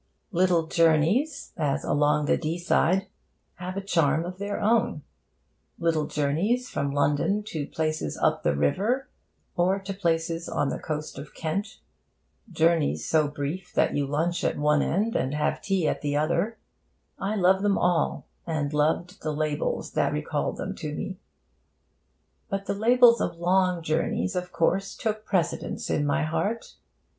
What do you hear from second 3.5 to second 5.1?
have a charm of their own.